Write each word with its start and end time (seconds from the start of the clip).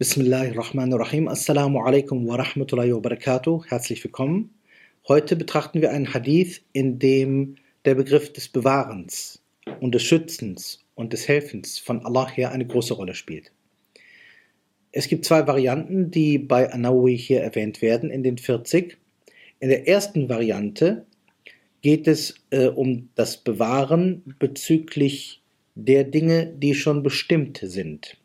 Bismillahirrahmanirrahim. 0.00 1.26
Assalamu 1.26 1.80
alaikum 1.80 2.24
wa 2.28 2.36
rahmatullahi 2.36 2.94
wa 2.94 3.00
barakatuh. 3.00 3.64
Herzlich 3.66 4.04
willkommen. 4.04 4.54
Heute 5.08 5.34
betrachten 5.34 5.80
wir 5.80 5.90
einen 5.90 6.14
Hadith, 6.14 6.62
in 6.72 7.00
dem 7.00 7.56
der 7.84 7.96
Begriff 7.96 8.32
des 8.32 8.48
Bewahrens 8.48 9.42
und 9.80 9.96
des 9.96 10.04
Schützens 10.04 10.84
und 10.94 11.12
des 11.12 11.26
Helfens 11.26 11.80
von 11.80 12.06
Allah 12.06 12.28
her 12.28 12.52
eine 12.52 12.64
große 12.64 12.94
Rolle 12.94 13.14
spielt. 13.14 13.50
Es 14.92 15.08
gibt 15.08 15.24
zwei 15.24 15.46
Varianten, 15.48 16.12
die 16.12 16.38
bei 16.38 16.72
Anawi 16.72 17.18
hier 17.18 17.42
erwähnt 17.42 17.82
werden 17.82 18.10
in 18.10 18.22
den 18.22 18.38
40. 18.38 18.98
In 19.58 19.68
der 19.68 19.88
ersten 19.88 20.28
Variante 20.28 21.06
geht 21.82 22.08
es 22.08 22.34
äh, 22.50 22.66
um 22.66 23.08
das 23.14 23.36
Bewahren 23.36 24.34
bezüglich 24.38 25.42
der 25.74 26.04
Dinge, 26.04 26.46
die 26.46 26.74
schon 26.74 27.02
bestimmt 27.02 27.60
sind. 27.62 28.16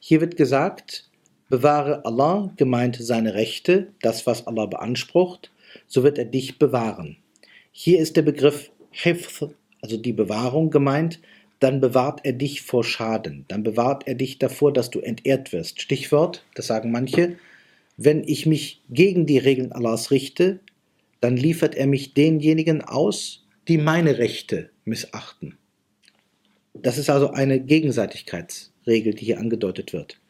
Hier 0.00 0.20
wird 0.20 0.36
gesagt, 0.36 1.08
Bewahre 1.48 2.04
Allah, 2.04 2.52
gemeint 2.56 2.96
seine 3.00 3.32
Rechte, 3.32 3.88
das, 4.02 4.26
was 4.26 4.46
Allah 4.46 4.66
beansprucht, 4.66 5.50
so 5.86 6.02
wird 6.02 6.18
er 6.18 6.26
dich 6.26 6.58
bewahren. 6.58 7.16
Hier 7.72 8.00
ist 8.00 8.16
der 8.16 8.22
Begriff 8.22 8.70
Hifth, 8.90 9.48
also 9.80 9.96
die 9.96 10.12
Bewahrung 10.12 10.70
gemeint, 10.70 11.20
dann 11.60 11.80
bewahrt 11.80 12.20
er 12.24 12.34
dich 12.34 12.62
vor 12.62 12.84
Schaden, 12.84 13.44
dann 13.48 13.62
bewahrt 13.62 14.06
er 14.06 14.14
dich 14.14 14.38
davor, 14.38 14.72
dass 14.72 14.90
du 14.90 15.00
entehrt 15.00 15.52
wirst. 15.52 15.80
Stichwort, 15.80 16.44
das 16.54 16.66
sagen 16.66 16.92
manche, 16.92 17.36
wenn 17.96 18.22
ich 18.24 18.44
mich 18.44 18.82
gegen 18.90 19.24
die 19.24 19.38
Regeln 19.38 19.72
Allahs 19.72 20.10
richte, 20.10 20.60
dann 21.20 21.36
liefert 21.36 21.74
er 21.74 21.86
mich 21.86 22.14
denjenigen 22.14 22.82
aus, 22.82 23.46
die 23.66 23.78
meine 23.78 24.18
Rechte 24.18 24.70
missachten. 24.84 25.58
Das 26.74 26.98
ist 26.98 27.10
also 27.10 27.30
eine 27.30 27.60
Gegenseitigkeitsregel, 27.60 29.14
die 29.14 29.26
hier 29.26 29.38
angedeutet 29.38 29.92
wird. 29.92 30.20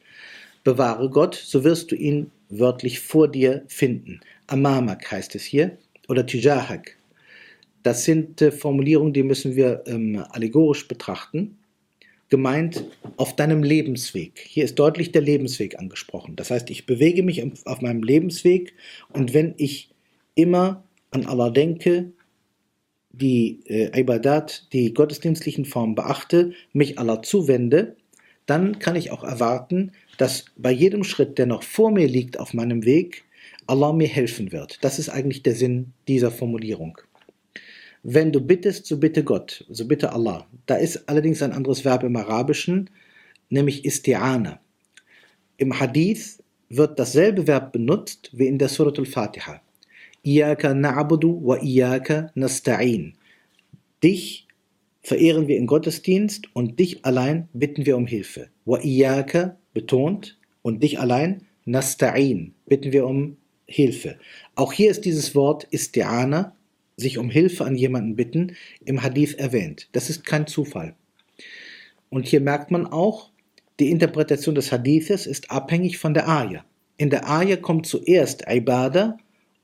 Bewahre 0.64 1.10
Gott, 1.10 1.34
so 1.34 1.64
wirst 1.64 1.90
du 1.90 1.94
ihn 1.94 2.30
wörtlich 2.48 3.00
vor 3.00 3.28
dir 3.28 3.64
finden. 3.68 4.20
Amamak 4.46 5.10
heißt 5.10 5.34
es 5.34 5.44
hier 5.44 5.78
oder 6.08 6.26
Tijahak. 6.26 6.96
Das 7.82 8.04
sind 8.04 8.42
äh, 8.42 8.50
Formulierungen, 8.50 9.12
die 9.12 9.22
müssen 9.22 9.56
wir 9.56 9.84
ähm, 9.86 10.24
allegorisch 10.30 10.88
betrachten. 10.88 11.58
Gemeint 12.28 12.84
auf 13.16 13.36
deinem 13.36 13.62
Lebensweg. 13.62 14.38
Hier 14.46 14.64
ist 14.64 14.78
deutlich 14.78 15.12
der 15.12 15.22
Lebensweg 15.22 15.78
angesprochen. 15.78 16.36
Das 16.36 16.50
heißt, 16.50 16.68
ich 16.68 16.84
bewege 16.84 17.22
mich 17.22 17.42
auf 17.64 17.80
meinem 17.80 18.02
Lebensweg 18.02 18.74
und 19.14 19.32
wenn 19.32 19.54
ich 19.56 19.90
immer 20.38 20.84
an 21.10 21.26
Allah 21.26 21.50
denke, 21.50 22.12
die 23.10 23.60
äh, 23.66 23.98
Ibadat, 23.98 24.72
die 24.72 24.94
gottesdienstlichen 24.94 25.64
Formen 25.64 25.94
beachte, 25.94 26.52
mich 26.72 26.98
Allah 26.98 27.22
zuwende, 27.22 27.96
dann 28.46 28.78
kann 28.78 28.96
ich 28.96 29.10
auch 29.10 29.24
erwarten, 29.24 29.92
dass 30.16 30.46
bei 30.56 30.70
jedem 30.70 31.04
Schritt, 31.04 31.38
der 31.38 31.46
noch 31.46 31.62
vor 31.62 31.90
mir 31.90 32.06
liegt 32.06 32.38
auf 32.38 32.54
meinem 32.54 32.84
Weg, 32.84 33.24
Allah 33.66 33.92
mir 33.92 34.06
helfen 34.06 34.52
wird. 34.52 34.78
Das 34.82 34.98
ist 34.98 35.08
eigentlich 35.08 35.42
der 35.42 35.54
Sinn 35.54 35.92
dieser 36.06 36.30
Formulierung. 36.30 36.98
Wenn 38.02 38.32
du 38.32 38.40
bittest, 38.40 38.86
so 38.86 38.98
bitte 38.98 39.24
Gott, 39.24 39.66
so 39.68 39.86
bitte 39.86 40.12
Allah. 40.12 40.46
Da 40.66 40.76
ist 40.76 41.08
allerdings 41.08 41.42
ein 41.42 41.52
anderes 41.52 41.84
Verb 41.84 42.04
im 42.04 42.16
Arabischen, 42.16 42.90
nämlich 43.50 43.84
Isti'ana. 43.84 44.58
Im 45.56 45.78
Hadith 45.78 46.38
wird 46.68 46.98
dasselbe 46.98 47.46
Verb 47.46 47.72
benutzt 47.72 48.30
wie 48.32 48.46
in 48.46 48.58
der 48.58 48.68
Surat 48.68 48.98
al-Fatiha. 48.98 49.60
Iyaka 50.28 50.74
na'budu 50.74 51.40
wa 51.48 51.56
iyaka 51.62 52.30
nasta'in. 52.34 53.14
Dich 54.02 54.46
verehren 55.00 55.48
wir 55.48 55.56
im 55.56 55.66
Gottesdienst 55.66 56.54
und 56.54 56.78
dich 56.78 57.06
allein 57.06 57.48
bitten 57.54 57.86
wir 57.86 57.96
um 57.96 58.06
Hilfe. 58.06 58.48
Wa 58.66 58.78
iyaka 58.82 59.56
betont 59.72 60.38
und 60.60 60.82
dich 60.82 61.00
allein, 61.00 61.46
nasta'in, 61.64 62.52
bitten 62.66 62.92
wir 62.92 63.06
um 63.06 63.38
Hilfe. 63.66 64.18
Auch 64.54 64.72
hier 64.72 64.90
ist 64.90 65.06
dieses 65.06 65.34
Wort 65.34 65.66
isti'ana, 65.72 66.52
sich 66.96 67.16
um 67.16 67.30
Hilfe 67.30 67.64
an 67.64 67.76
jemanden 67.76 68.16
bitten, 68.16 68.56
im 68.84 69.02
Hadith 69.02 69.34
erwähnt. 69.34 69.88
Das 69.92 70.10
ist 70.10 70.26
kein 70.26 70.46
Zufall. 70.46 70.94
Und 72.10 72.26
hier 72.26 72.40
merkt 72.40 72.70
man 72.70 72.86
auch, 72.86 73.30
die 73.80 73.90
Interpretation 73.90 74.54
des 74.54 74.72
Hadithes 74.72 75.26
ist 75.26 75.50
abhängig 75.50 75.96
von 75.96 76.12
der 76.12 76.28
Ayah. 76.28 76.64
In 76.96 77.08
der 77.10 77.30
Ayah 77.30 77.56
kommt 77.56 77.86
zuerst 77.86 78.44
Ibada 78.48 79.16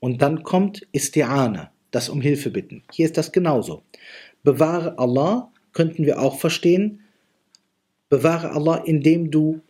und 0.04 0.20
dann 0.20 0.42
kommt 0.42 0.86
Isti'ana, 0.92 1.68
das 1.90 2.10
um 2.10 2.20
Hilfe 2.20 2.50
bitten. 2.50 2.82
Hier 2.92 3.06
ist 3.06 3.16
das 3.16 3.32
genauso. 3.32 3.84
Bewahre 4.42 4.98
Allah 4.98 5.50
könnten 5.72 6.04
wir 6.04 6.20
auch 6.20 6.38
verstehen. 6.38 7.00
Bewahre 8.10 8.50
Allah, 8.50 8.82
indem 8.84 9.30
du 9.30 9.62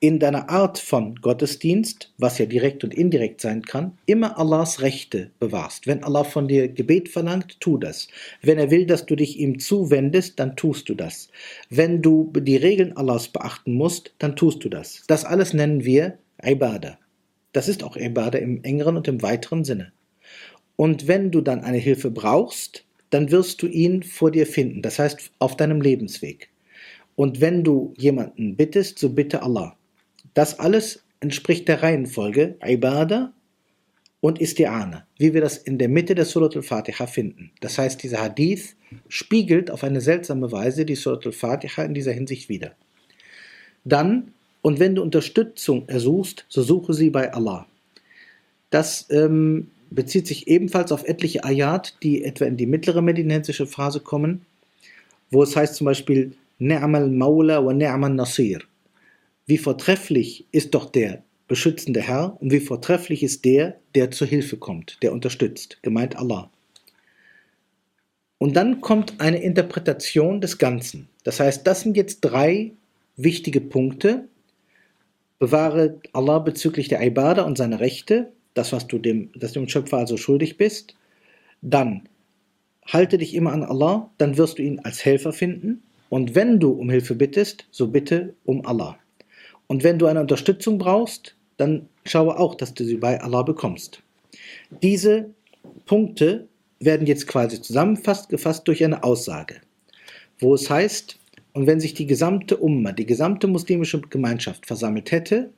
in 0.00 0.18
deiner 0.18 0.50
Art 0.50 0.78
von 0.78 1.14
Gottesdienst, 1.14 2.12
was 2.18 2.38
ja 2.38 2.46
direkt 2.46 2.82
und 2.82 2.92
indirekt 2.92 3.40
sein 3.40 3.62
kann, 3.62 3.96
immer 4.04 4.36
Allahs 4.36 4.80
Rechte 4.82 5.30
bewahrst. 5.38 5.86
Wenn 5.86 6.02
Allah 6.02 6.24
von 6.24 6.48
dir 6.48 6.66
Gebet 6.66 7.08
verlangt, 7.08 7.60
tu 7.60 7.78
das. 7.78 8.08
Wenn 8.42 8.58
er 8.58 8.72
will, 8.72 8.84
dass 8.84 9.06
du 9.06 9.14
dich 9.14 9.38
ihm 9.38 9.60
zuwendest, 9.60 10.40
dann 10.40 10.56
tust 10.56 10.88
du 10.88 10.96
das. 10.96 11.28
Wenn 11.70 12.02
du 12.02 12.32
die 12.36 12.56
Regeln 12.56 12.96
Allahs 12.96 13.28
beachten 13.28 13.74
musst, 13.74 14.12
dann 14.18 14.34
tust 14.34 14.64
du 14.64 14.68
das. 14.68 15.04
Das 15.06 15.24
alles 15.24 15.54
nennen 15.54 15.84
wir 15.84 16.18
Ibadah. 16.42 16.98
Das 17.56 17.68
ist 17.68 17.82
auch 17.82 17.96
Ibadah 17.96 18.38
im 18.38 18.62
engeren 18.64 18.98
und 18.98 19.08
im 19.08 19.22
weiteren 19.22 19.64
Sinne. 19.64 19.90
Und 20.76 21.08
wenn 21.08 21.30
du 21.30 21.40
dann 21.40 21.64
eine 21.64 21.78
Hilfe 21.78 22.10
brauchst, 22.10 22.84
dann 23.08 23.30
wirst 23.30 23.62
du 23.62 23.66
ihn 23.66 24.02
vor 24.02 24.30
dir 24.30 24.46
finden, 24.46 24.82
das 24.82 24.98
heißt 24.98 25.30
auf 25.38 25.56
deinem 25.56 25.80
Lebensweg. 25.80 26.50
Und 27.14 27.40
wenn 27.40 27.64
du 27.64 27.94
jemanden 27.96 28.56
bittest, 28.56 28.98
so 28.98 29.08
bitte 29.08 29.42
Allah. 29.42 29.74
Das 30.34 30.58
alles 30.58 31.02
entspricht 31.20 31.66
der 31.66 31.82
Reihenfolge 31.82 32.56
Ibadah 32.62 33.32
und 34.20 34.38
Isti'ana, 34.38 35.04
wie 35.16 35.32
wir 35.32 35.40
das 35.40 35.56
in 35.56 35.78
der 35.78 35.88
Mitte 35.88 36.14
der 36.14 36.26
Surat 36.26 36.56
al-Fatiha 36.56 37.06
finden. 37.06 37.52
Das 37.60 37.78
heißt, 37.78 38.02
dieser 38.02 38.20
Hadith 38.20 38.76
spiegelt 39.08 39.70
auf 39.70 39.82
eine 39.82 40.02
seltsame 40.02 40.52
Weise 40.52 40.84
die 40.84 40.94
Surat 40.94 41.24
al-Fatiha 41.24 41.84
in 41.84 41.94
dieser 41.94 42.12
Hinsicht 42.12 42.50
wider. 42.50 42.74
Dann, 43.82 44.34
und 44.66 44.80
wenn 44.80 44.96
du 44.96 45.02
Unterstützung 45.02 45.88
ersuchst, 45.88 46.44
so 46.48 46.60
suche 46.60 46.92
sie 46.92 47.10
bei 47.10 47.32
Allah. 47.32 47.68
Das 48.70 49.06
ähm, 49.10 49.70
bezieht 49.90 50.26
sich 50.26 50.48
ebenfalls 50.48 50.90
auf 50.90 51.04
etliche 51.04 51.44
Ayat, 51.44 51.94
die 52.02 52.24
etwa 52.24 52.46
in 52.46 52.56
die 52.56 52.66
mittlere 52.66 53.00
medinensische 53.00 53.68
Phase 53.68 54.00
kommen, 54.00 54.44
wo 55.30 55.44
es 55.44 55.54
heißt 55.54 55.76
zum 55.76 55.84
Beispiel 55.84 56.32
Ni'mal 56.58 57.08
Maula 57.08 57.64
wa 57.64 57.72
Ni'mal 57.72 58.12
Nasir. 58.12 58.58
Wie 59.46 59.56
vortrefflich 59.56 60.46
ist 60.50 60.74
doch 60.74 60.90
der 60.90 61.22
beschützende 61.46 62.00
Herr 62.00 62.36
und 62.40 62.50
wie 62.50 62.58
vortrefflich 62.58 63.22
ist 63.22 63.44
der, 63.44 63.78
der 63.94 64.10
zur 64.10 64.26
Hilfe 64.26 64.56
kommt, 64.56 65.00
der 65.00 65.12
unterstützt, 65.12 65.78
gemeint 65.82 66.16
Allah. 66.16 66.50
Und 68.38 68.56
dann 68.56 68.80
kommt 68.80 69.20
eine 69.20 69.40
Interpretation 69.40 70.40
des 70.40 70.58
Ganzen. 70.58 71.08
Das 71.22 71.38
heißt, 71.38 71.64
das 71.64 71.82
sind 71.82 71.96
jetzt 71.96 72.22
drei 72.22 72.72
wichtige 73.16 73.60
Punkte. 73.60 74.26
Bewahre 75.38 76.00
Allah 76.12 76.38
bezüglich 76.38 76.88
der 76.88 77.02
Ibadah 77.02 77.44
und 77.44 77.58
seine 77.58 77.80
Rechte, 77.80 78.32
das, 78.54 78.72
was 78.72 78.86
du 78.86 78.98
dem, 78.98 79.30
das 79.34 79.52
dem 79.52 79.68
Schöpfer 79.68 79.98
also 79.98 80.16
schuldig 80.16 80.56
bist. 80.56 80.96
Dann 81.62 82.08
halte 82.86 83.18
dich 83.18 83.34
immer 83.34 83.52
an 83.52 83.62
Allah, 83.62 84.10
dann 84.18 84.38
wirst 84.38 84.58
du 84.58 84.62
ihn 84.62 84.80
als 84.80 85.04
Helfer 85.04 85.32
finden. 85.32 85.82
Und 86.08 86.34
wenn 86.34 86.60
du 86.60 86.70
um 86.70 86.88
Hilfe 86.88 87.14
bittest, 87.14 87.66
so 87.70 87.88
bitte 87.88 88.34
um 88.44 88.64
Allah. 88.64 88.98
Und 89.66 89.82
wenn 89.82 89.98
du 89.98 90.06
eine 90.06 90.20
Unterstützung 90.20 90.78
brauchst, 90.78 91.36
dann 91.56 91.88
schaue 92.04 92.38
auch, 92.38 92.54
dass 92.54 92.74
du 92.74 92.84
sie 92.84 92.96
bei 92.96 93.20
Allah 93.20 93.42
bekommst. 93.42 94.02
Diese 94.82 95.30
Punkte 95.86 96.48
werden 96.78 97.06
jetzt 97.06 97.26
quasi 97.26 97.60
zusammengefasst 97.60 98.28
gefasst 98.28 98.68
durch 98.68 98.84
eine 98.84 99.02
Aussage, 99.02 99.56
wo 100.38 100.54
es 100.54 100.70
heißt, 100.70 101.18
und 101.56 101.66
wenn 101.66 101.80
sich 101.80 101.94
die 101.94 102.06
gesamte 102.06 102.58
Umma, 102.58 102.92
die 102.92 103.06
gesamte 103.06 103.46
muslimische 103.46 103.98
Gemeinschaft 104.02 104.66
versammelt 104.66 105.10
hätte, 105.10 105.54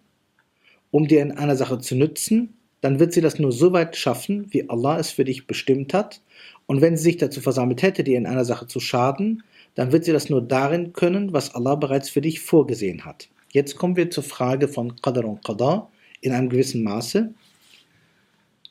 um 0.93 1.09
dir 1.09 1.21
in 1.21 1.33
einer 1.33 1.57
Sache 1.57 1.81
zu 1.81 1.97
nützen, 1.97 2.55
dann 2.81 3.01
wird 3.01 3.13
sie 3.13 3.21
das 3.21 3.41
nur 3.41 3.51
so 3.51 3.73
weit 3.73 3.97
schaffen, 3.97 4.47
wie 4.51 4.71
Allah 4.71 5.01
es 5.01 5.11
für 5.11 5.25
dich 5.25 5.49
bestimmt 5.49 5.93
hat. 5.93 6.21
Und 6.67 6.81
wenn 6.83 6.97
sie 6.97 7.03
sich 7.03 7.17
dazu 7.17 7.41
versammelt 7.41 7.83
hätte, 7.83 8.05
dir 8.05 8.17
in 8.17 8.29
einer 8.29 8.45
Sache 8.45 8.69
zu 8.69 8.79
schaden, 8.79 9.43
dann 9.75 9.91
wird 9.91 10.05
sie 10.05 10.13
das 10.13 10.31
nur 10.31 10.41
darin 10.41 10.93
können, 10.93 11.33
was 11.33 11.57
Allah 11.57 11.75
bereits 11.75 12.11
für 12.11 12.21
dich 12.21 12.39
vorgesehen 12.39 13.05
hat. 13.05 13.29
Jetzt 13.51 13.75
kommen 13.75 13.97
wir 13.97 14.09
zur 14.09 14.23
Frage 14.23 14.69
von 14.69 14.95
Qadar 15.03 15.25
und 15.25 15.43
Qadar 15.43 15.91
in 16.21 16.31
einem 16.31 16.49
gewissen 16.49 16.85
Maße. 16.85 17.35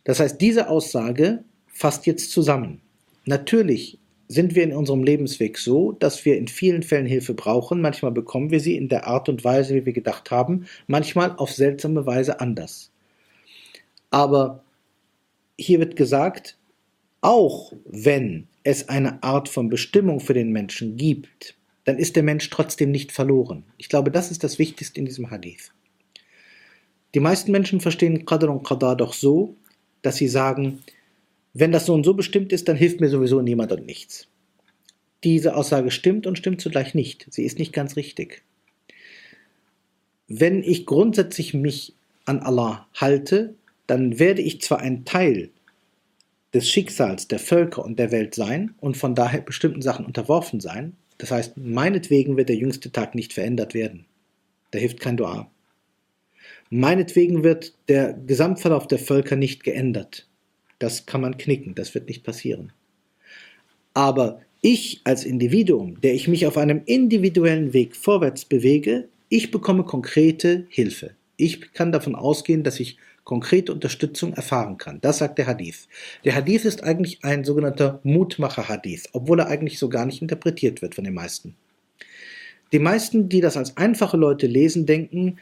Das 0.06 0.21
heißt, 0.21 0.39
diese 0.39 0.69
Aussage 0.69 1.44
fasst 1.68 2.06
jetzt 2.06 2.31
zusammen. 2.31 2.80
Natürlich 3.25 4.00
sind 4.27 4.56
wir 4.56 4.63
in 4.63 4.74
unserem 4.74 5.03
Lebensweg 5.03 5.57
so, 5.57 5.94
dass 5.94 6.25
wir 6.25 6.38
in 6.38 6.47
vielen 6.47 6.83
Fällen 6.83 7.06
Hilfe 7.06 7.33
brauchen. 7.33 7.81
Manchmal 7.81 8.12
bekommen 8.12 8.51
wir 8.51 8.59
sie 8.59 8.75
in 8.75 8.89
der 8.89 9.07
Art 9.07 9.29
und 9.29 9.44
Weise, 9.44 9.75
wie 9.75 9.85
wir 9.85 9.94
gedacht 9.94 10.31
haben, 10.31 10.65
manchmal 10.88 11.35
auf 11.38 11.51
seltsame 11.51 12.06
Weise 12.06 12.39
anders. 12.39 12.91
Aber 14.09 14.63
hier 15.57 15.79
wird 15.79 15.95
gesagt, 15.95 16.57
auch 17.21 17.74
wenn 17.85 18.47
es 18.63 18.89
eine 18.89 19.24
Art 19.24 19.50
von 19.50 19.69
Bestimmung 19.69 20.19
für 20.19 20.33
den 20.33 20.51
Menschen 20.51 20.97
gibt, 20.97 21.56
dann 21.85 21.97
ist 21.97 22.18
der 22.18 22.23
Mensch 22.23 22.50
trotzdem 22.50 22.91
nicht 22.91 23.13
verloren. 23.13 23.63
Ich 23.77 23.88
glaube, 23.88 24.12
das 24.12 24.30
ist 24.30 24.44
das 24.44 24.59
Wichtigste 24.59 25.00
in 25.00 25.06
diesem 25.06 25.31
Hadith. 25.31 25.71
Die 27.15 27.21
meisten 27.21 27.51
Menschen 27.51 27.80
verstehen 27.80 28.25
Qadr 28.25 28.50
und 28.50 28.63
Qadar 28.63 28.97
doch 28.97 29.13
so, 29.13 29.56
dass 30.01 30.18
sie 30.18 30.27
sagen, 30.27 30.83
wenn 31.59 31.71
das 31.71 31.88
so 31.88 31.94
und 31.95 32.04
so 32.04 32.13
bestimmt 32.13 32.54
ist, 32.54 32.68
dann 32.68 32.75
hilft 32.75 33.01
mir 33.01 33.09
sowieso 33.09 33.42
niemand 33.42 33.71
und 33.71 33.83
nichts. 33.83 34.27
Diese 35.24 35.56
Aussage 35.56 35.89
stimmt 35.89 36.27
und 36.27 36.38
stimmt 36.38 36.62
zugleich 36.62 36.94
nicht. 36.94 37.25
Sie 37.31 37.45
ist 37.45 37.57
nicht 37.57 37.74
ganz 37.74 37.95
richtig. 37.95 38.44
Wenn 40.27 40.62
ich 40.62 40.86
grundsätzlich 40.86 41.56
mich 41.56 41.95
an 42.25 42.39
Allah 42.39 42.88
halte, 42.94 43.56
dann 43.88 44.19
werde 44.19 44.44
ich 44.44 44.62
zwar 44.62 44.81
ein 44.81 45.04
Teil 45.04 45.50
des 46.54 46.69
Schicksals 46.69 47.27
der 47.27 47.39
Völker 47.39 47.83
und 47.83 47.98
der 47.98 48.12
Welt 48.12 48.36
sein 48.36 48.75
und 48.80 48.95
von 48.95 49.15
daher 49.15 49.42
bestimmten 49.42 49.81
Sachen 49.81 50.06
unterworfen 50.06 50.59
sein. 50.59 50.95
Das 51.18 51.31
heißt, 51.31 51.57
meinetwegen 51.57 52.38
wird 52.38 52.50
der 52.50 52.56
jüngste 52.56 52.92
Tag 52.92 53.15
nicht 53.15 53.33
verändert 53.33 53.74
werden. 53.74 54.06
Da 54.69 54.77
hilft 54.77 55.00
kein 55.00 55.18
Dua. 55.18 55.50
Meinetwegen 56.69 57.44
wird 57.44 57.74
der 57.89 58.13
Gesamtverlauf 58.13 58.86
der 58.86 59.00
Völker 59.00 59.36
nicht 59.36 59.63
geändert. 59.63 60.27
Das 60.79 61.06
kann 61.06 61.21
man 61.21 61.38
knicken, 61.38 61.75
das 61.75 61.94
wird 61.95 62.07
nicht 62.07 62.24
passieren. 62.24 62.71
Aber 63.94 64.41
ich 64.62 65.01
als 65.03 65.24
Individuum, 65.24 66.01
der 66.01 66.13
ich 66.13 66.27
mich 66.27 66.45
auf 66.45 66.57
einem 66.57 66.81
individuellen 66.85 67.74
Weg 67.74 67.95
vorwärts 67.95 68.45
bewege, 68.45 69.07
ich 69.29 69.51
bekomme 69.51 69.83
konkrete 69.83 70.65
Hilfe. 70.69 71.12
Ich 71.35 71.74
kann 71.74 71.91
davon 71.91 72.15
ausgehen, 72.15 72.63
dass 72.63 72.79
ich 72.79 72.97
konkrete 73.24 73.74
Unterstützung 73.74 74.33
erfahren 74.33 74.77
kann. 74.77 75.01
Das 75.01 75.18
sagt 75.18 75.38
der 75.38 75.47
Hadith. 75.47 75.88
Der 76.24 76.33
Hadith 76.33 76.63
ist 76.63 76.83
eigentlich 76.83 77.23
ein 77.23 77.44
sogenannter 77.44 78.00
Mutmacher-Hadith, 78.03 79.09
obwohl 79.12 79.39
er 79.41 79.47
eigentlich 79.47 79.80
so 79.80 79.89
gar 79.89 80.06
nicht 80.06 80.21
interpretiert 80.21 80.81
wird 80.81 80.95
von 80.95 81.03
den 81.03 81.13
meisten. 81.13 81.56
Die 82.71 82.80
meisten, 82.80 83.30
die 83.30 83.41
das 83.41 83.57
als 83.57 83.75
einfache 83.77 84.18
Leute 84.18 84.47
lesen, 84.47 84.85
denken, 84.85 85.39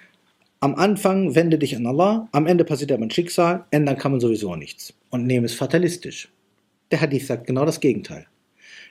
am 0.59 0.75
Anfang 0.75 1.35
wende 1.35 1.59
dich 1.59 1.75
an 1.75 1.85
Allah, 1.85 2.27
am 2.31 2.47
Ende 2.47 2.65
passiert 2.65 2.91
aber 2.91 3.03
ein 3.03 3.11
Schicksal, 3.11 3.65
ändern 3.69 3.97
kann 3.97 4.11
man 4.11 4.21
sowieso 4.21 4.55
nichts 4.55 4.93
und 5.15 5.25
nehmen 5.25 5.45
es 5.45 5.53
fatalistisch. 5.53 6.29
Der 6.91 7.01
Hadith 7.01 7.27
sagt 7.27 7.47
genau 7.47 7.65
das 7.65 7.79
Gegenteil. 7.79 8.27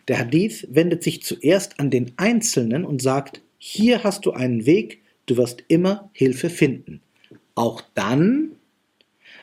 Der 0.09 0.19
Hadith 0.19 0.67
wendet 0.71 1.03
sich 1.03 1.23
zuerst 1.23 1.79
an 1.79 1.91
den 1.91 2.13
Einzelnen 2.17 2.85
und 2.85 3.01
sagt, 3.01 3.43
hier 3.59 4.05
hast 4.05 4.27
du 4.27 4.33
einen 4.33 4.67
Weg, 4.67 5.03
du 5.27 5.37
wirst 5.37 5.63
immer 5.69 6.11
Hilfe 6.13 6.51
finden. 6.51 7.01
Auch 7.55 7.83
dann, 7.95 8.53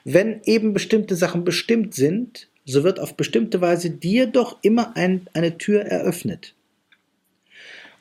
wenn 0.03 0.41
eben 0.45 0.73
bestimmte 0.73 1.15
Sachen 1.15 1.43
bestimmt 1.43 1.93
sind, 1.93 2.49
so 2.65 2.83
wird 2.83 2.99
auf 2.99 3.15
bestimmte 3.15 3.61
Weise 3.61 3.89
dir 3.89 4.27
doch 4.27 4.57
immer 4.61 4.95
ein, 4.95 5.27
eine 5.33 5.57
Tür 5.57 5.81
eröffnet. 5.81 6.55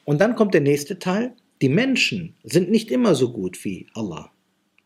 Und 0.05 0.21
dann 0.21 0.35
kommt 0.35 0.55
der 0.55 0.61
nächste 0.61 0.99
Teil. 0.99 1.33
Die 1.63 1.69
Menschen 1.69 2.35
sind 2.43 2.71
nicht 2.71 2.91
immer 2.91 3.15
so 3.15 3.33
gut 3.33 3.65
wie 3.65 3.87
Allah. 3.95 4.33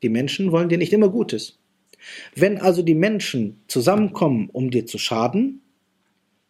Die 0.03 0.09
Menschen 0.09 0.53
wollen 0.53 0.69
dir 0.69 0.79
nicht 0.79 0.93
immer 0.93 1.09
Gutes. 1.09 1.59
Wenn 2.35 2.59
also 2.59 2.83
die 2.83 2.95
Menschen 2.95 3.63
zusammenkommen, 3.69 4.49
um 4.53 4.71
dir 4.71 4.87
zu 4.87 4.99
schaden, 4.99 5.63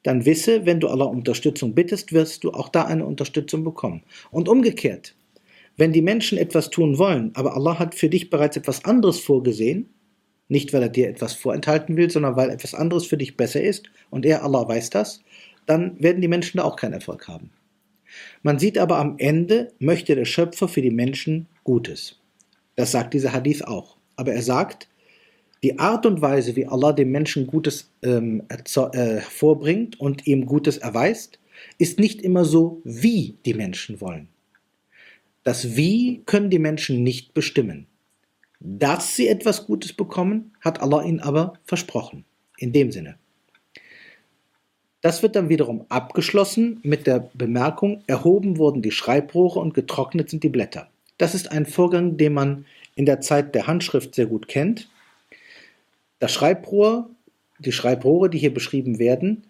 dann 0.02 0.26
wisse, 0.26 0.66
wenn 0.66 0.80
du 0.80 0.88
Allah 0.88 1.06
Unterstützung 1.06 1.74
bittest, 1.74 2.12
wirst 2.12 2.44
du 2.44 2.52
auch 2.52 2.68
da 2.68 2.84
eine 2.84 3.06
Unterstützung 3.06 3.64
bekommen. 3.64 4.02
Und 4.30 4.48
umgekehrt, 4.48 5.16
wenn 5.76 5.92
die 5.92 6.02
Menschen 6.02 6.38
etwas 6.38 6.70
tun 6.70 6.98
wollen, 6.98 7.32
aber 7.34 7.56
Allah 7.56 7.78
hat 7.78 7.94
für 7.94 8.08
dich 8.08 8.30
bereits 8.30 8.56
etwas 8.56 8.84
anderes 8.84 9.18
vorgesehen, 9.20 9.88
nicht, 10.48 10.72
weil 10.72 10.82
er 10.82 10.88
dir 10.90 11.08
etwas 11.08 11.32
vorenthalten 11.32 11.96
will, 11.96 12.10
sondern 12.10 12.36
weil 12.36 12.50
etwas 12.50 12.74
anderes 12.74 13.06
für 13.06 13.16
dich 13.16 13.36
besser 13.36 13.62
ist 13.62 13.90
und 14.10 14.26
er, 14.26 14.44
Allah, 14.44 14.68
weiß 14.68 14.90
das, 14.90 15.22
dann 15.66 16.00
werden 16.02 16.20
die 16.20 16.28
Menschen 16.28 16.58
da 16.58 16.64
auch 16.64 16.76
keinen 16.76 16.92
Erfolg 16.92 17.26
haben. 17.26 17.50
Man 18.42 18.58
sieht 18.58 18.78
aber 18.78 18.98
am 18.98 19.16
Ende, 19.18 19.72
möchte 19.78 20.14
der 20.14 20.26
Schöpfer 20.26 20.68
für 20.68 20.82
die 20.82 20.90
Menschen 20.90 21.48
Gutes. 21.64 22.20
Das 22.76 22.92
sagt 22.92 23.14
dieser 23.14 23.32
Hadith 23.32 23.62
auch. 23.62 23.96
Aber 24.16 24.32
er 24.32 24.42
sagt, 24.42 24.88
die 25.64 25.78
Art 25.78 26.04
und 26.04 26.20
Weise, 26.20 26.56
wie 26.56 26.66
Allah 26.66 26.92
dem 26.92 27.10
Menschen 27.10 27.46
Gutes 27.46 27.90
ähm, 28.02 28.42
äh, 28.48 29.20
vorbringt 29.20 29.98
und 29.98 30.26
ihm 30.26 30.44
Gutes 30.44 30.76
erweist, 30.76 31.38
ist 31.78 31.98
nicht 31.98 32.20
immer 32.20 32.44
so, 32.44 32.82
wie 32.84 33.38
die 33.46 33.54
Menschen 33.54 34.02
wollen. 34.02 34.28
Das 35.42 35.74
Wie 35.74 36.22
können 36.26 36.50
die 36.50 36.58
Menschen 36.58 37.02
nicht 37.02 37.32
bestimmen. 37.32 37.86
Dass 38.60 39.16
sie 39.16 39.26
etwas 39.26 39.66
Gutes 39.66 39.94
bekommen, 39.94 40.52
hat 40.60 40.82
Allah 40.82 41.02
ihnen 41.02 41.20
aber 41.20 41.54
versprochen. 41.64 42.26
In 42.58 42.72
dem 42.72 42.92
Sinne. 42.92 43.16
Das 45.00 45.22
wird 45.22 45.34
dann 45.34 45.48
wiederum 45.48 45.86
abgeschlossen 45.88 46.78
mit 46.82 47.06
der 47.06 47.30
Bemerkung, 47.32 48.02
erhoben 48.06 48.58
wurden 48.58 48.82
die 48.82 48.90
Schreibrohre 48.90 49.60
und 49.60 49.72
getrocknet 49.72 50.28
sind 50.28 50.42
die 50.42 50.50
Blätter. 50.50 50.88
Das 51.16 51.34
ist 51.34 51.50
ein 51.50 51.64
Vorgang, 51.64 52.18
den 52.18 52.34
man 52.34 52.66
in 52.96 53.06
der 53.06 53.22
Zeit 53.22 53.54
der 53.54 53.66
Handschrift 53.66 54.14
sehr 54.14 54.26
gut 54.26 54.46
kennt. 54.46 54.88
Das 56.24 56.32
Schreibrohr, 56.32 57.10
die 57.58 57.70
Schreibrohre, 57.70 58.30
die 58.30 58.38
hier 58.38 58.54
beschrieben 58.54 58.98
werden, 58.98 59.46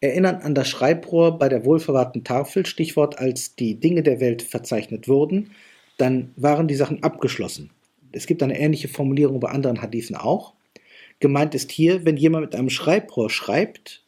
erinnern 0.00 0.42
an 0.42 0.56
das 0.56 0.66
Schreibrohr 0.66 1.38
bei 1.38 1.48
der 1.48 1.64
wohlverwahrten 1.64 2.24
Tafel, 2.24 2.66
Stichwort, 2.66 3.20
als 3.20 3.54
die 3.54 3.78
Dinge 3.78 4.02
der 4.02 4.18
Welt 4.18 4.42
verzeichnet 4.42 5.06
wurden, 5.06 5.52
dann 5.98 6.32
waren 6.34 6.66
die 6.66 6.74
Sachen 6.74 7.04
abgeschlossen. 7.04 7.70
Es 8.10 8.26
gibt 8.26 8.42
eine 8.42 8.58
ähnliche 8.58 8.88
Formulierung 8.88 9.38
bei 9.38 9.50
anderen 9.50 9.82
Hadithen 9.82 10.16
auch. 10.16 10.54
Gemeint 11.20 11.54
ist 11.54 11.70
hier, 11.70 12.04
wenn 12.04 12.16
jemand 12.16 12.46
mit 12.46 12.56
einem 12.56 12.70
Schreibrohr 12.70 13.30
schreibt 13.30 14.02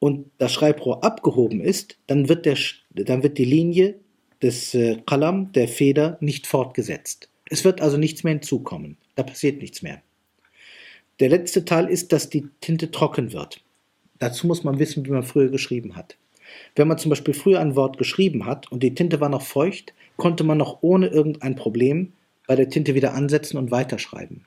und 0.00 0.32
das 0.38 0.52
Schreibrohr 0.52 1.04
abgehoben 1.04 1.60
ist, 1.60 1.96
dann 2.08 2.28
wird, 2.28 2.44
der, 2.44 2.58
dann 2.90 3.22
wird 3.22 3.38
die 3.38 3.44
Linie 3.44 4.00
des 4.42 4.74
äh, 4.74 4.96
Qalam, 5.06 5.52
der 5.52 5.68
Feder, 5.68 6.18
nicht 6.18 6.48
fortgesetzt. 6.48 7.30
Es 7.48 7.64
wird 7.64 7.80
also 7.80 7.98
nichts 7.98 8.24
mehr 8.24 8.32
hinzukommen. 8.32 8.96
Da 9.14 9.22
passiert 9.22 9.62
nichts 9.62 9.80
mehr. 9.80 10.02
Der 11.20 11.28
letzte 11.28 11.64
Teil 11.64 11.88
ist, 11.88 12.12
dass 12.12 12.28
die 12.28 12.48
Tinte 12.60 12.90
trocken 12.90 13.32
wird. 13.32 13.62
Dazu 14.18 14.46
muss 14.46 14.64
man 14.64 14.78
wissen, 14.78 15.04
wie 15.06 15.10
man 15.10 15.22
früher 15.22 15.48
geschrieben 15.48 15.96
hat. 15.96 16.16
Wenn 16.76 16.88
man 16.88 16.98
zum 16.98 17.10
Beispiel 17.10 17.34
früher 17.34 17.60
ein 17.60 17.76
Wort 17.76 17.98
geschrieben 17.98 18.46
hat 18.46 18.70
und 18.70 18.82
die 18.82 18.94
Tinte 18.94 19.20
war 19.20 19.28
noch 19.28 19.42
feucht, 19.42 19.94
konnte 20.16 20.44
man 20.44 20.58
noch 20.58 20.78
ohne 20.82 21.08
irgendein 21.08 21.56
Problem 21.56 22.12
bei 22.46 22.56
der 22.56 22.68
Tinte 22.68 22.94
wieder 22.94 23.14
ansetzen 23.14 23.56
und 23.56 23.70
weiterschreiben. 23.70 24.44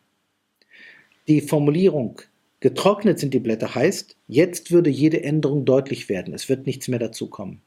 Die 1.28 1.42
Formulierung 1.42 2.22
getrocknet 2.60 3.20
sind 3.20 3.34
die 3.34 3.40
Blätter 3.40 3.75
heißt, 3.75 4.16
jetzt 4.28 4.72
würde 4.72 4.90
jede 4.90 5.24
Änderung 5.24 5.66
deutlich 5.66 6.10
werden, 6.10 6.34
es 6.34 6.48
wird 6.50 6.66
nichts 6.66 6.88
mehr 6.88 7.00
dazu 7.00 7.28
kommen. 7.30 7.62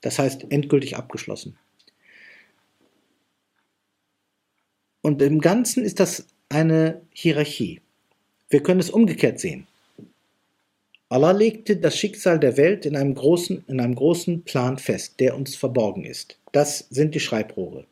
Das 0.00 0.18
heißt 0.18 0.46
endgültig 0.50 0.96
abgeschlossen. 0.96 1.56
Und 5.02 5.22
im 5.22 5.40
Ganzen 5.40 5.84
ist 5.84 6.00
das 6.00 6.26
eine 6.48 7.02
Hierarchie. 7.12 7.80
Wir 8.50 8.62
können 8.62 8.80
es 8.80 8.90
umgekehrt 8.90 9.38
sehen. 9.40 9.66
Allah 11.10 11.32
legte 11.32 11.76
das 11.76 11.96
Schicksal 11.96 12.38
der 12.38 12.56
Welt 12.56 12.86
in 12.86 12.96
einem 12.96 13.14
großen, 13.14 13.64
in 13.66 13.80
einem 13.80 13.94
großen 13.94 14.42
Plan 14.42 14.78
fest, 14.78 15.20
der 15.20 15.36
uns 15.36 15.54
verborgen 15.54 16.04
ist. 16.04 16.38
Das 16.52 16.86
sind 16.90 17.14
die 17.14 17.20
Schreibrohre. 17.20 17.84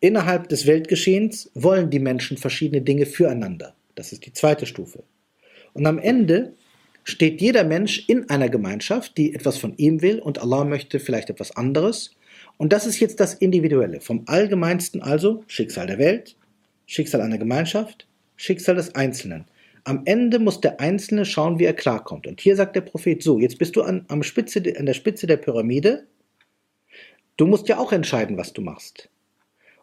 Innerhalb 0.00 0.48
des 0.48 0.66
Weltgeschehens 0.66 1.50
wollen 1.54 1.90
die 1.90 1.98
Menschen 1.98 2.38
verschiedene 2.38 2.80
Dinge 2.80 3.06
füreinander. 3.06 3.74
Das 3.94 4.12
ist 4.12 4.24
die 4.24 4.32
zweite 4.32 4.66
Stufe. 4.66 5.02
Und 5.74 5.86
am 5.86 5.98
Ende 5.98 6.54
steht 7.04 7.40
jeder 7.40 7.64
Mensch 7.64 8.08
in 8.08 8.30
einer 8.30 8.48
Gemeinschaft, 8.48 9.16
die 9.16 9.34
etwas 9.34 9.58
von 9.58 9.76
ihm 9.76 10.00
will 10.00 10.18
und 10.20 10.40
Allah 10.40 10.64
möchte 10.64 11.00
vielleicht 11.00 11.30
etwas 11.30 11.56
anderes. 11.56 12.16
Und 12.56 12.72
das 12.72 12.86
ist 12.86 13.00
jetzt 13.00 13.20
das 13.20 13.34
Individuelle. 13.34 14.00
Vom 14.00 14.22
Allgemeinsten 14.26 15.02
also 15.02 15.44
Schicksal 15.46 15.86
der 15.86 15.98
Welt, 15.98 16.36
Schicksal 16.86 17.20
einer 17.20 17.38
Gemeinschaft, 17.38 18.06
Schicksal 18.40 18.76
des 18.76 18.94
Einzelnen. 18.94 19.44
Am 19.84 20.00
Ende 20.06 20.38
muss 20.38 20.62
der 20.62 20.80
Einzelne 20.80 21.26
schauen, 21.26 21.58
wie 21.58 21.66
er 21.66 21.74
klarkommt. 21.74 22.26
Und 22.26 22.40
hier 22.40 22.56
sagt 22.56 22.74
der 22.74 22.80
Prophet 22.80 23.22
so, 23.22 23.38
jetzt 23.38 23.58
bist 23.58 23.76
du 23.76 23.82
an, 23.82 24.06
am 24.08 24.22
Spitze, 24.22 24.62
an 24.78 24.86
der 24.86 24.94
Spitze 24.94 25.26
der 25.26 25.36
Pyramide. 25.36 26.06
Du 27.36 27.46
musst 27.46 27.68
ja 27.68 27.76
auch 27.76 27.92
entscheiden, 27.92 28.38
was 28.38 28.54
du 28.54 28.62
machst. 28.62 29.10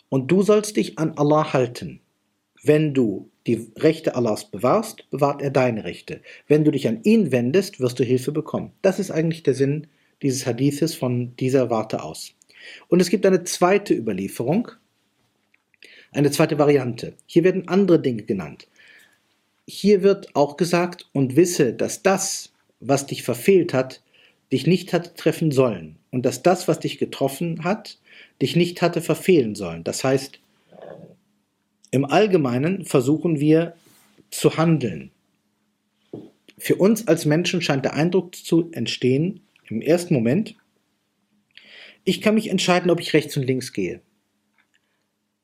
Und 0.09 0.31
du 0.31 0.41
sollst 0.41 0.75
dich 0.75 0.97
an 0.97 1.13
Allah 1.17 1.53
halten. 1.53 2.01
Wenn 2.63 2.95
du 2.95 3.29
die 3.45 3.71
Rechte 3.77 4.15
Allahs 4.15 4.49
bewahrst, 4.49 5.07
bewahrt 5.11 5.43
er 5.43 5.51
deine 5.51 5.83
Rechte. 5.83 6.21
Wenn 6.47 6.63
du 6.63 6.71
dich 6.71 6.87
an 6.87 7.03
ihn 7.03 7.31
wendest, 7.31 7.79
wirst 7.79 7.99
du 7.99 8.03
Hilfe 8.03 8.31
bekommen. 8.31 8.71
Das 8.81 8.97
ist 8.97 9.11
eigentlich 9.11 9.43
der 9.43 9.53
Sinn 9.53 9.85
dieses 10.23 10.47
Hadithes 10.47 10.95
von 10.95 11.35
dieser 11.35 11.69
Warte 11.69 12.01
aus. 12.01 12.33
Und 12.87 13.01
es 13.01 13.11
gibt 13.11 13.27
eine 13.27 13.43
zweite 13.43 13.93
Überlieferung, 13.93 14.71
eine 16.17 16.31
zweite 16.31 16.57
Variante. 16.57 17.13
Hier 17.27 17.43
werden 17.43 17.67
andere 17.67 18.01
Dinge 18.01 18.23
genannt. 18.23 18.67
Hier 19.67 20.01
wird 20.01 20.35
auch 20.35 20.57
gesagt, 20.57 21.07
und 21.13 21.35
wisse, 21.35 21.73
dass 21.73 22.01
das, 22.01 22.53
was 22.79 23.05
dich 23.05 23.23
verfehlt 23.23 23.73
hat, 23.73 24.01
dich 24.51 24.65
nicht 24.65 24.93
hatte 24.93 25.13
treffen 25.13 25.51
sollen. 25.51 25.97
Und 26.09 26.25
dass 26.25 26.41
das, 26.41 26.67
was 26.67 26.79
dich 26.79 26.97
getroffen 26.97 27.63
hat, 27.63 27.99
dich 28.41 28.55
nicht 28.55 28.81
hatte 28.81 29.01
verfehlen 29.01 29.55
sollen. 29.55 29.83
Das 29.83 30.03
heißt, 30.03 30.39
im 31.91 32.05
Allgemeinen 32.05 32.85
versuchen 32.85 33.39
wir 33.39 33.75
zu 34.31 34.57
handeln. 34.57 35.11
Für 36.57 36.75
uns 36.75 37.07
als 37.07 37.25
Menschen 37.25 37.61
scheint 37.61 37.85
der 37.85 37.93
Eindruck 37.93 38.35
zu 38.35 38.71
entstehen, 38.71 39.41
im 39.69 39.81
ersten 39.81 40.13
Moment, 40.13 40.55
ich 42.05 42.21
kann 42.21 42.35
mich 42.35 42.49
entscheiden, 42.49 42.89
ob 42.89 42.99
ich 42.99 43.13
rechts 43.13 43.35
und 43.37 43.43
links 43.43 43.73
gehe. 43.73 44.01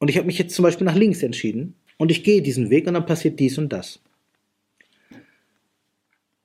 Und 0.03 0.09
ich 0.09 0.17
habe 0.17 0.27
mich 0.27 0.37
jetzt 0.37 0.53
zum 0.53 0.63
Beispiel 0.63 0.83
nach 0.83 0.97
links 0.97 1.23
entschieden 1.23 1.75
und 1.95 2.11
ich 2.11 2.25
gehe 2.25 2.41
diesen 2.41 2.69
Weg 2.69 2.87
und 2.87 2.93
dann 2.95 3.05
passiert 3.05 3.39
dies 3.39 3.57
und 3.57 3.71
das. 3.71 4.01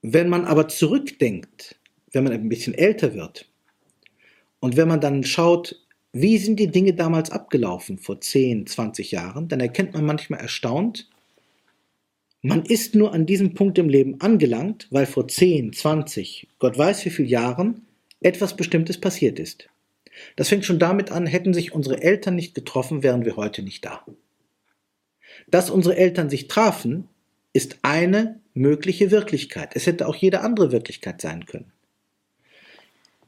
Wenn 0.00 0.28
man 0.28 0.44
aber 0.44 0.68
zurückdenkt, 0.68 1.74
wenn 2.12 2.22
man 2.22 2.34
ein 2.34 2.48
bisschen 2.48 2.72
älter 2.74 3.14
wird 3.14 3.50
und 4.60 4.76
wenn 4.76 4.86
man 4.86 5.00
dann 5.00 5.24
schaut, 5.24 5.74
wie 6.12 6.38
sind 6.38 6.60
die 6.60 6.68
Dinge 6.70 6.94
damals 6.94 7.32
abgelaufen 7.32 7.98
vor 7.98 8.20
10, 8.20 8.68
20 8.68 9.10
Jahren, 9.10 9.48
dann 9.48 9.58
erkennt 9.58 9.92
man 9.92 10.06
manchmal 10.06 10.38
erstaunt, 10.38 11.10
man 12.42 12.64
ist 12.64 12.94
nur 12.94 13.12
an 13.12 13.26
diesem 13.26 13.54
Punkt 13.54 13.76
im 13.78 13.88
Leben 13.88 14.20
angelangt, 14.20 14.86
weil 14.92 15.06
vor 15.06 15.26
10, 15.26 15.72
20, 15.72 16.46
Gott 16.60 16.78
weiß 16.78 17.04
wie 17.06 17.10
viele 17.10 17.26
Jahren 17.26 17.88
etwas 18.20 18.54
Bestimmtes 18.54 19.00
passiert 19.00 19.40
ist. 19.40 19.68
Das 20.36 20.48
fängt 20.48 20.64
schon 20.64 20.78
damit 20.78 21.10
an, 21.10 21.26
hätten 21.26 21.54
sich 21.54 21.72
unsere 21.72 22.02
Eltern 22.02 22.34
nicht 22.34 22.54
getroffen, 22.54 23.02
wären 23.02 23.24
wir 23.24 23.36
heute 23.36 23.62
nicht 23.62 23.84
da. 23.84 24.04
Dass 25.46 25.70
unsere 25.70 25.96
Eltern 25.96 26.30
sich 26.30 26.48
trafen, 26.48 27.08
ist 27.52 27.78
eine 27.82 28.40
mögliche 28.54 29.10
Wirklichkeit. 29.10 29.70
Es 29.74 29.86
hätte 29.86 30.06
auch 30.06 30.16
jede 30.16 30.40
andere 30.40 30.72
Wirklichkeit 30.72 31.20
sein 31.20 31.46
können. 31.46 31.72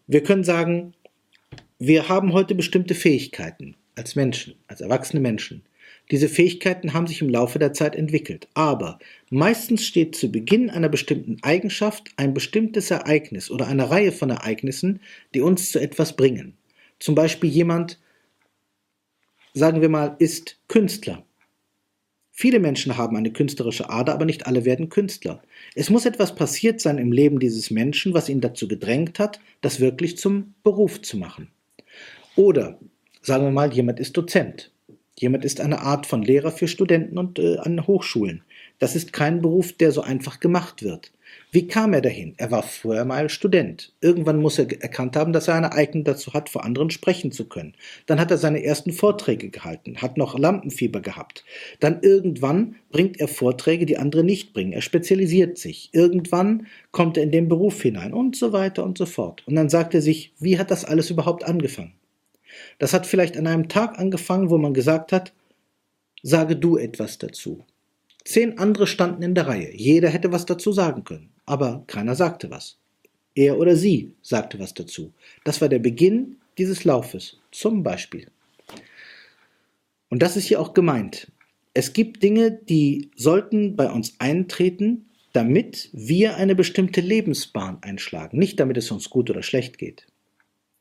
Wir 0.07 0.23
können 0.23 0.45
sagen, 0.45 0.95
wir 1.79 2.09
haben 2.09 2.33
heute 2.33 2.55
bestimmte 2.55 2.95
Fähigkeiten 2.95 3.77
als 3.95 4.17
Menschen, 4.17 4.55
als 4.67 4.81
erwachsene 4.81 5.21
Menschen. 5.21 5.63
Diese 6.11 6.29
Fähigkeiten 6.29 6.93
haben 6.93 7.07
sich 7.07 7.23
im 7.23 7.29
Laufe 7.29 7.59
der 7.61 7.73
Zeit 7.73 7.95
entwickelt, 7.95 8.49
aber 8.55 8.99
meistens 9.31 9.87
steht 9.87 10.17
zu 10.17 10.31
Beginn 10.33 10.69
einer 10.69 10.89
bestimmten 10.89 11.39
Eigenschaft 11.43 12.11
ein 12.17 12.35
bestimmtes 12.35 12.91
Ereignis 12.91 13.51
oder 13.51 13.69
eine 13.69 13.91
Reihe 13.91 14.11
von 14.11 14.31
Ereignissen, 14.31 15.01
die 15.35 15.41
uns 15.41 15.71
zu 15.71 15.79
etwas 15.81 16.17
bringen. 16.17 16.57
Zum 17.01 17.15
Beispiel 17.15 17.51
jemand, 17.51 17.99
sagen 19.55 19.81
wir 19.81 19.89
mal, 19.89 20.15
ist 20.19 20.61
Künstler. 20.69 21.25
Viele 22.31 22.61
Menschen 22.61 22.97
haben 22.97 23.17
eine 23.17 23.33
künstlerische 23.33 23.91
Ader, 23.91 24.15
aber 24.15 24.25
nicht 24.25 24.47
alle 24.47 24.65
werden 24.65 24.89
Künstler. 24.89 25.43
Es 25.75 25.91
muss 25.91 26.07
etwas 26.07 26.35
passiert 26.35 26.81
sein 26.81 26.99
im 26.99 27.13
Leben 27.13 27.39
dieses 27.39 27.71
Menschen, 27.71 28.15
was 28.15 28.29
ihn 28.29 28.41
dazu 28.41 28.69
gedrängt 28.69 29.19
hat, 29.19 29.41
das 29.61 29.81
wirklich 29.81 30.17
zum 30.17 30.55
Beruf 30.63 31.03
zu 31.03 31.19
machen. 31.19 31.51
Oder 32.37 32.79
sagen 33.21 33.45
wir 33.45 33.51
mal, 33.51 33.73
jemand 33.73 34.01
ist 34.01 34.17
Dozent. 34.17 34.71
Jemand 35.19 35.45
ist 35.45 35.61
eine 35.61 35.81
Art 35.81 36.07
von 36.07 36.23
Lehrer 36.23 36.51
für 36.51 36.67
Studenten 36.67 37.19
und 37.19 37.39
äh, 37.39 37.59
an 37.59 37.87
Hochschulen. 37.87 38.43
Das 38.79 38.97
ist 38.97 39.13
kein 39.13 39.43
Beruf, 39.43 39.73
der 39.73 39.93
so 39.93 40.01
einfach 40.01 40.41
gemacht 40.41 40.83
wird. 40.83 41.13
Wie 41.53 41.67
kam 41.67 41.93
er 41.95 42.01
dahin? 42.01 42.35
Er 42.37 42.53
war 42.53 42.63
vorher 42.63 43.05
mal 43.05 43.29
Student. 43.29 43.93
Irgendwann 44.01 44.41
muss 44.41 44.57
er 44.61 44.71
erkannt 44.81 45.17
haben, 45.17 45.33
dass 45.33 45.49
er 45.49 45.57
eine 45.57 45.73
Eignung 45.73 46.05
dazu 46.05 46.33
hat, 46.33 46.49
vor 46.49 46.65
anderen 46.65 46.91
sprechen 46.91 47.33
zu 47.33 47.49
können. 47.49 47.75
Dann 48.07 48.21
hat 48.21 48.31
er 48.31 48.39
seine 48.39 48.63
ersten 48.63 48.93
Vorträge 48.93 49.51
gehalten, 49.51 49.97
hat 49.97 50.17
noch 50.17 50.39
Lampenfieber 50.39 51.01
gehabt. 51.01 51.45
Dann 51.81 52.03
irgendwann 52.03 52.77
bringt 52.93 53.19
er 53.19 53.27
Vorträge, 53.27 53.85
die 53.85 53.99
andere 53.99 54.23
nicht 54.23 54.53
bringen. 54.53 54.73
Er 54.73 54.81
spezialisiert 54.81 55.59
sich. 55.59 55.91
Irgendwann 55.93 56.69
kommt 56.93 57.17
er 57.17 57.25
in 57.25 57.33
den 57.33 57.49
Beruf 57.49 57.83
hinein 57.83 58.13
und 58.13 58.37
so 58.37 58.53
weiter 58.53 58.85
und 58.85 58.97
so 58.97 59.07
fort. 59.07 59.43
Und 59.49 59.57
dann 59.57 59.69
sagt 59.69 59.93
er 59.93 60.03
sich, 60.03 60.33
wie 60.39 60.57
hat 60.57 60.71
das 60.71 60.85
alles 60.85 61.11
überhaupt 61.11 61.43
angefangen? 61.43 61.95
Das 62.79 62.95
hat 62.95 63.09
vielleicht 63.09 63.37
an 63.37 63.49
einem 63.49 63.69
Tag 63.69 63.99
angefangen, 63.99 64.51
wo 64.51 64.59
man 64.59 64.73
gesagt 64.73 65.11
hat, 65.11 65.33
sage 66.23 66.55
du 66.55 66.77
etwas 66.77 67.19
dazu. 67.19 67.65
Zehn 68.25 68.59
andere 68.59 68.87
standen 68.87 69.23
in 69.25 69.35
der 69.35 69.49
Reihe. 69.49 69.75
Jeder 69.75 70.11
hätte 70.11 70.31
was 70.31 70.47
dazu 70.47 70.71
sagen 70.71 71.03
können 71.03 71.30
aber 71.51 71.83
keiner 71.89 72.15
sagte 72.15 72.49
was. 72.49 72.79
Er 73.35 73.59
oder 73.59 73.75
sie 73.75 74.13
sagte 74.23 74.61
was 74.61 74.73
dazu. 74.73 75.13
Das 75.43 75.61
war 75.61 75.69
der 75.69 75.81
Beginn 75.81 76.37
dieses 76.59 76.85
Laufes, 76.85 77.41
zum 77.51 77.83
Beispiel. 77.83 78.29
Und 80.11 80.23
das 80.23 80.37
ist 80.37 80.45
hier 80.45 80.61
auch 80.61 80.75
gemeint. 80.75 81.33
Es 81.75 81.93
gibt 81.93 82.23
Dinge, 82.23 82.53
die 82.53 83.11
sollten 83.17 83.75
bei 83.75 83.91
uns 83.91 84.15
eintreten, 84.21 85.07
damit 85.33 85.91
wir 85.93 86.37
eine 86.37 86.55
bestimmte 86.55 87.01
Lebensbahn 87.01 87.79
einschlagen. 87.83 88.39
Nicht 88.39 88.61
damit 88.61 88.77
es 88.77 88.93
uns 88.93 89.11
gut 89.11 89.29
oder 89.29 89.43
schlecht 89.43 89.77
geht. 89.77 90.07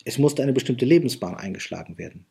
Es 0.05 0.19
musste 0.19 0.43
eine 0.43 0.53
bestimmte 0.53 0.85
Lebensbahn 0.85 1.33
eingeschlagen 1.33 1.97
werden. 1.97 2.25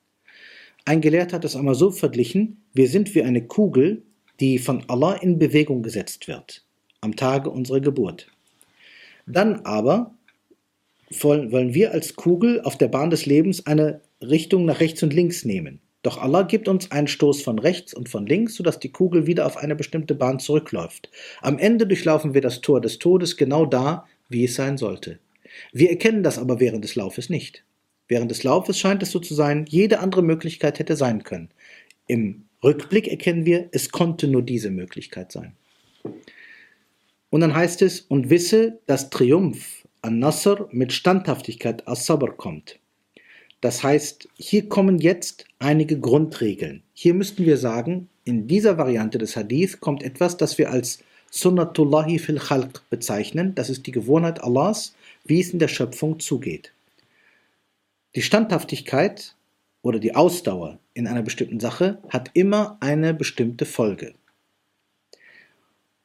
Ein 0.85 1.01
Gelehrter 1.01 1.37
hat 1.37 1.45
es 1.45 1.57
einmal 1.57 1.75
so 1.75 1.91
verglichen, 1.91 2.63
wir 2.73 2.89
sind 2.89 3.17
wie 3.17 3.23
eine 3.25 3.45
Kugel, 3.45 4.03
die 4.39 4.59
von 4.59 4.85
Allah 4.89 5.15
in 5.15 5.41
Bewegung 5.41 5.83
gesetzt 5.83 6.29
wird 6.29 6.65
am 7.01 7.17
Tage 7.17 7.51
unserer 7.51 7.81
Geburt. 7.81 8.29
Dann 9.27 9.61
aber 9.65 10.15
wollen 11.11 11.75
wir 11.75 11.93
als 11.93 12.17
Kugel 12.17 12.61
auf 12.63 12.77
der 12.77 12.89
Bahn 12.89 13.11
des 13.11 13.27
Lebens 13.27 13.67
eine 13.67 14.01
Richtung 14.21 14.65
nach 14.65 14.81
rechts 14.81 15.03
und 15.03 15.15
links 15.15 15.45
nehmen. 15.45 15.81
Doch 16.03 16.19
Allah 16.19 16.43
gibt 16.43 16.69
uns 16.69 16.91
einen 16.91 17.09
Stoß 17.09 17.43
von 17.43 17.59
rechts 17.59 17.93
und 17.93 18.09
von 18.09 18.27
links, 18.27 18.55
sodass 18.55 18.79
die 18.79 18.93
Kugel 18.93 19.27
wieder 19.27 19.47
auf 19.47 19.57
eine 19.57 19.75
bestimmte 19.75 20.15
Bahn 20.15 20.39
zurückläuft. 20.39 21.11
Am 21.41 21.59
Ende 21.59 21.87
durchlaufen 21.87 22.35
wir 22.35 22.41
das 22.41 22.61
Tor 22.61 22.81
des 22.81 22.99
Todes 22.99 23.37
genau 23.37 23.67
da, 23.67 24.07
wie 24.29 24.45
es 24.45 24.55
sein 24.55 24.79
sollte. 24.79 25.19
Wir 25.73 25.91
erkennen 25.91 26.23
das 26.23 26.39
aber 26.39 26.61
während 26.61 26.85
des 26.85 26.95
Laufes 26.95 27.31
nicht. 27.31 27.65
Während 28.07 28.31
des 28.31 28.43
Laufes 28.43 28.79
scheint 28.79 29.03
es 29.03 29.11
so 29.11 29.19
zu 29.19 29.35
sein, 29.35 29.67
jede 29.69 29.99
andere 29.99 30.23
Möglichkeit 30.23 30.79
hätte 30.79 30.97
sein 30.97 31.25
können. 31.25 31.51
Im 32.07 32.45
Rückblick 32.63 33.09
erkennen 33.09 33.45
wir, 33.45 33.69
es 33.73 33.91
konnte 33.91 34.29
nur 34.29 34.43
diese 34.43 34.71
Möglichkeit 34.71 35.33
sein. 35.33 35.55
Und 37.31 37.41
dann 37.41 37.55
heißt 37.55 37.83
es, 37.83 38.01
und 38.01 38.31
wisse, 38.31 38.79
dass 38.87 39.11
Triumph 39.11 39.87
an 40.03 40.19
Nasr 40.19 40.69
mit 40.71 40.93
Standhaftigkeit 40.93 41.87
as 41.87 42.07
Sabr 42.07 42.37
kommt. 42.37 42.79
Das 43.61 43.83
heißt, 43.83 44.29
hier 44.37 44.69
kommen 44.69 44.99
jetzt 44.99 45.45
einige 45.59 45.99
Grundregeln. 45.99 46.83
Hier 46.95 47.15
müssten 47.15 47.45
wir 47.45 47.59
sagen, 47.59 48.09
in 48.25 48.47
dieser 48.47 48.79
Variante 48.79 49.19
des 49.19 49.37
Hadith 49.37 49.81
kommt 49.81 50.03
etwas, 50.03 50.37
das 50.37 50.59
wir 50.59 50.71
als 50.71 51.01
Sunnatullahi 51.31 52.19
fil 52.19 52.39
Khalq 52.39 52.83
bezeichnen. 52.89 53.55
Das 53.55 53.69
ist 53.69 53.87
die 53.87 53.93
Gewohnheit 53.93 54.43
Allahs, 54.43 54.95
wie 55.25 55.41
es 55.41 55.51
in 55.51 55.59
der 55.59 55.69
Schöpfung 55.69 56.21
zugeht. 56.21 56.73
Die 58.15 58.23
Standhaftigkeit 58.23 59.35
oder 59.83 59.99
die 59.99 60.15
Ausdauer 60.15 60.79
in 60.95 61.07
einer 61.07 61.23
bestimmten 61.23 61.61
Sache 61.61 61.99
hat 62.09 62.31
immer 62.35 62.77
eine 62.81 63.13
bestimmte 63.13 63.67
Folge 63.67 64.15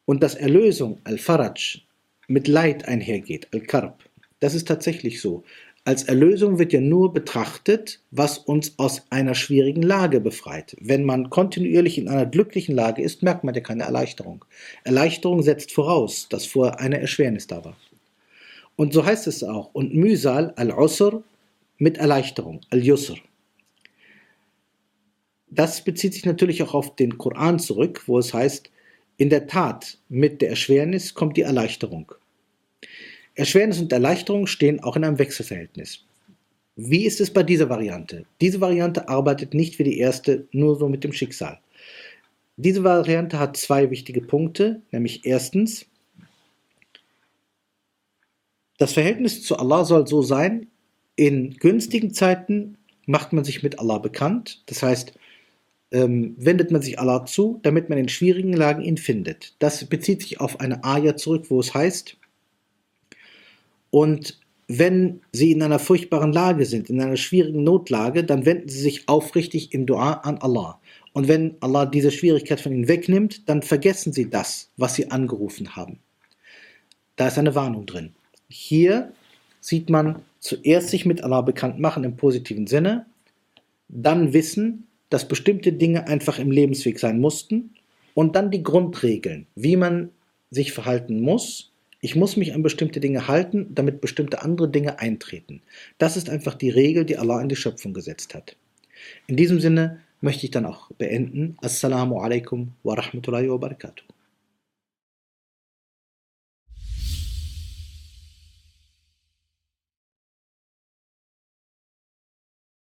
und 0.05 0.23
dass 0.23 0.35
Erlösung, 0.35 0.99
Al-Faraj, 1.03 1.81
mit 2.27 2.47
Leid 2.47 2.87
einhergeht, 2.87 3.47
Al-Karb. 3.53 4.03
Das 4.39 4.55
ist 4.55 4.67
tatsächlich 4.67 5.21
so. 5.21 5.43
Als 5.85 6.03
Erlösung 6.03 6.59
wird 6.59 6.71
ja 6.71 6.79
nur 6.79 7.11
betrachtet, 7.11 7.99
was 8.11 8.37
uns 8.37 8.75
aus 8.77 9.03
einer 9.09 9.35
schwierigen 9.35 9.81
Lage 9.81 10.21
befreit. 10.21 10.77
Wenn 10.79 11.03
man 11.03 11.29
kontinuierlich 11.29 11.97
in 11.97 12.07
einer 12.07 12.25
glücklichen 12.25 12.73
Lage 12.73 13.01
ist, 13.01 13.21
merkt 13.21 13.43
man 13.43 13.53
ja 13.53 13.59
keine 13.59 13.83
Erleichterung. 13.83 14.45
Erleichterung 14.85 15.43
setzt 15.43 15.73
voraus, 15.73 16.27
dass 16.29 16.45
vor 16.45 16.79
eine 16.79 17.01
Erschwernis 17.01 17.47
da 17.47 17.65
war. 17.65 17.75
Und 18.77 18.93
so 18.93 19.05
heißt 19.05 19.27
es 19.27 19.43
auch. 19.43 19.73
Und 19.73 19.93
Mühsal, 19.93 20.53
Al-Usr, 20.55 21.21
mit 21.77 21.97
Erleichterung, 21.97 22.61
Al-Yusr. 22.69 23.15
Das 25.49 25.83
bezieht 25.83 26.13
sich 26.13 26.25
natürlich 26.25 26.63
auch 26.63 26.73
auf 26.73 26.95
den 26.95 27.17
Koran 27.17 27.59
zurück, 27.59 28.03
wo 28.07 28.17
es 28.17 28.33
heißt, 28.33 28.71
in 29.17 29.29
der 29.29 29.47
Tat, 29.47 29.97
mit 30.09 30.41
der 30.41 30.49
Erschwernis 30.49 31.13
kommt 31.13 31.37
die 31.37 31.41
Erleichterung. 31.41 32.11
Erschwernis 33.35 33.79
und 33.79 33.91
Erleichterung 33.91 34.47
stehen 34.47 34.79
auch 34.81 34.95
in 34.95 35.03
einem 35.03 35.19
Wechselverhältnis. 35.19 36.05
Wie 36.75 37.05
ist 37.05 37.21
es 37.21 37.31
bei 37.31 37.43
dieser 37.43 37.69
Variante? 37.69 38.25
Diese 38.41 38.61
Variante 38.61 39.07
arbeitet 39.07 39.53
nicht 39.53 39.77
wie 39.77 39.83
die 39.83 39.99
erste 39.99 40.47
nur 40.51 40.75
so 40.77 40.89
mit 40.89 41.03
dem 41.03 41.13
Schicksal. 41.13 41.59
Diese 42.57 42.83
Variante 42.83 43.39
hat 43.39 43.57
zwei 43.57 43.89
wichtige 43.89 44.21
Punkte, 44.21 44.81
nämlich 44.91 45.25
erstens, 45.25 45.85
das 48.77 48.93
Verhältnis 48.93 49.43
zu 49.43 49.57
Allah 49.57 49.85
soll 49.85 50.07
so 50.07 50.21
sein, 50.21 50.67
in 51.15 51.57
günstigen 51.57 52.13
Zeiten 52.13 52.77
macht 53.05 53.33
man 53.33 53.43
sich 53.43 53.61
mit 53.63 53.79
Allah 53.79 53.99
bekannt, 53.99 54.63
das 54.65 54.81
heißt, 54.81 55.13
ähm, 55.93 56.35
wendet 56.37 56.71
man 56.71 56.81
sich 56.81 56.99
Allah 56.99 57.25
zu, 57.25 57.59
damit 57.63 57.87
man 57.87 57.97
in 57.97 58.09
schwierigen 58.09 58.53
Lagen 58.53 58.81
ihn 58.81 58.97
findet. 58.97 59.53
Das 59.59 59.85
bezieht 59.85 60.21
sich 60.21 60.41
auf 60.41 60.59
eine 60.59 60.83
Ayah 60.83 61.15
zurück, 61.15 61.45
wo 61.49 61.59
es 61.59 61.73
heißt, 61.73 62.17
und 63.91 64.39
wenn 64.67 65.21
sie 65.31 65.51
in 65.51 65.61
einer 65.61 65.77
furchtbaren 65.77 66.33
Lage 66.33 66.65
sind, 66.65 66.89
in 66.89 66.99
einer 66.99 67.17
schwierigen 67.17 67.63
Notlage, 67.63 68.23
dann 68.23 68.45
wenden 68.45 68.69
sie 68.69 68.79
sich 68.79 69.07
aufrichtig 69.07 69.73
im 69.73 69.85
Dua 69.85 70.13
an 70.13 70.39
Allah. 70.39 70.79
Und 71.11 71.27
wenn 71.27 71.55
Allah 71.59 71.85
diese 71.85 72.09
Schwierigkeit 72.09 72.59
von 72.59 72.71
ihnen 72.71 72.87
wegnimmt, 72.87 73.47
dann 73.47 73.61
vergessen 73.61 74.13
sie 74.13 74.29
das, 74.29 74.71
was 74.77 74.95
sie 74.95 75.11
angerufen 75.11 75.75
haben. 75.75 75.99
Da 77.17 77.27
ist 77.27 77.37
eine 77.37 77.53
Warnung 77.53 77.85
drin. 77.85 78.13
Hier 78.49 79.13
sieht 79.59 79.91
man 79.91 80.23
zuerst 80.39 80.89
sich 80.89 81.05
mit 81.05 81.23
Allah 81.23 81.41
bekannt 81.41 81.79
machen 81.79 82.03
im 82.03 82.15
positiven 82.15 82.65
Sinne, 82.65 83.05
dann 83.89 84.33
wissen, 84.33 84.87
dass 85.13 85.27
bestimmte 85.27 85.71
Dinge 85.71 86.07
einfach 86.07 86.39
im 86.39 86.49
Lebensweg 86.49 86.97
sein 86.97 87.19
mussten 87.19 87.75
und 88.15 88.35
dann 88.35 88.49
die 88.49 88.63
Grundregeln, 88.63 89.45
wie 89.53 89.75
man 89.75 90.09
sich 90.49 90.71
verhalten 90.71 91.21
muss 91.21 91.71
Ich 92.01 92.17
muss 92.17 92.35
mich 92.35 92.53
an 92.53 92.63
bestimmte 92.63 92.99
Dinge 92.99 93.29
halten, 93.29 93.67
damit 93.73 94.01
bestimmte 94.01 94.41
andere 94.41 94.67
Dinge 94.69 94.99
eintreten. 94.99 95.61
Das 95.99 96.17
ist 96.17 96.29
einfach 96.29 96.55
die 96.55 96.69
Regel, 96.69 97.05
die 97.05 97.17
Allah 97.17 97.41
in 97.41 97.47
die 97.47 97.55
Schöpfung 97.55 97.93
gesetzt 97.93 98.33
hat. 98.35 98.57
In 99.27 99.37
diesem 99.37 99.61
Sinne 99.61 100.01
möchte 100.19 100.45
ich 100.45 100.51
dann 100.51 100.65
auch 100.65 100.91
beenden. 100.97 101.55
Assalamu 101.61 102.19
alaikum 102.19 102.73
wa 102.83 102.95
rahmatullahi 102.95 103.49
wa 103.49 103.57
barakatuh. 103.57 104.03